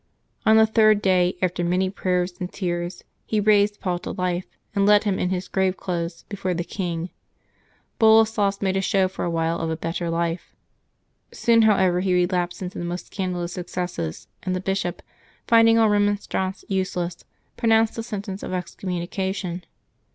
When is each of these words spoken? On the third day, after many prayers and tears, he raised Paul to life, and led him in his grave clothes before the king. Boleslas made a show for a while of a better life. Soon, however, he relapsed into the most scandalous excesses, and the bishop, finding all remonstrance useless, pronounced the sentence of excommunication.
On 0.47 0.57
the 0.57 0.65
third 0.65 0.99
day, 0.99 1.37
after 1.43 1.63
many 1.63 1.87
prayers 1.87 2.33
and 2.39 2.51
tears, 2.51 3.03
he 3.27 3.39
raised 3.39 3.79
Paul 3.79 3.99
to 3.99 4.13
life, 4.13 4.47
and 4.73 4.87
led 4.87 5.03
him 5.03 5.19
in 5.19 5.29
his 5.29 5.47
grave 5.47 5.77
clothes 5.77 6.23
before 6.23 6.55
the 6.55 6.63
king. 6.63 7.11
Boleslas 7.99 8.63
made 8.63 8.75
a 8.75 8.81
show 8.81 9.07
for 9.07 9.25
a 9.25 9.29
while 9.29 9.59
of 9.59 9.69
a 9.69 9.77
better 9.77 10.09
life. 10.09 10.55
Soon, 11.31 11.61
however, 11.61 11.99
he 11.99 12.15
relapsed 12.15 12.63
into 12.63 12.79
the 12.79 12.83
most 12.83 13.05
scandalous 13.13 13.59
excesses, 13.59 14.27
and 14.41 14.55
the 14.55 14.59
bishop, 14.59 15.03
finding 15.47 15.77
all 15.77 15.87
remonstrance 15.89 16.65
useless, 16.67 17.23
pronounced 17.55 17.95
the 17.95 18.01
sentence 18.01 18.41
of 18.41 18.51
excommunication. 18.53 19.63